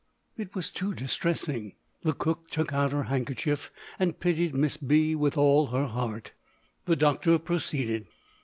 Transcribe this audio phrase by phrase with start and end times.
[0.35, 1.75] It was too distressing.
[2.01, 3.69] The cook took out her handkerchief,
[3.99, 5.13] and pitied Miss B.
[5.13, 6.31] with all her heart.
[6.85, 8.07] The doctor proceeded.